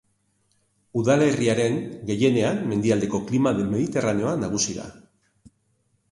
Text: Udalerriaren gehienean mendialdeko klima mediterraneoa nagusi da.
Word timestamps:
Udalerriaren 1.01 1.75
gehienean 2.09 2.57
mendialdeko 2.71 3.19
klima 3.27 3.53
mediterraneoa 3.75 4.33
nagusi 4.45 4.75
da. 4.79 4.87